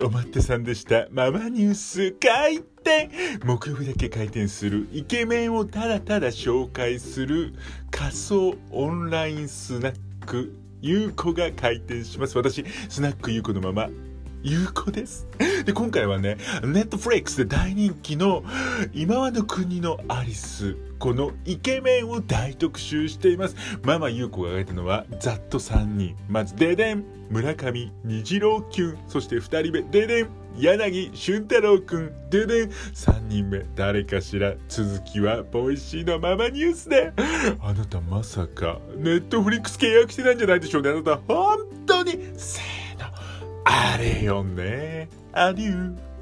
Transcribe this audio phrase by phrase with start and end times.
[0.00, 1.06] おまってさんでした。
[1.10, 3.10] ママニュース回転
[3.44, 7.54] 木曜日だけ開店するイケメンをただただ紹介する
[7.90, 9.94] 仮想オンラインスナッ
[10.26, 12.36] クゆうこが開店します。
[12.36, 13.88] 私、スナックゆうこのまま
[14.42, 15.26] ゆうこです。
[15.64, 18.44] で、今回はね、ネットフレックスで大人気の
[18.92, 20.76] 今はの国のアリス。
[20.98, 23.56] このイケメンを大特集しています。
[23.82, 26.16] ママ優子が挙げたのはざっと3人。
[26.28, 28.98] まず、デデン村上虹郎キュン。
[29.08, 32.12] そして2人目、デデン柳俊太郎くん。
[32.30, 34.54] デデン3人目、誰かしら。
[34.68, 37.12] 続きは、 Voicy のママニュースで。
[37.60, 40.90] あなたまさか、ネットフリックス契約してたんじゃないでしょうね。
[40.90, 42.18] あなた、本当に、
[43.96, 44.24] せー。
[44.24, 45.08] よね。
[45.32, 46.13] アデュー。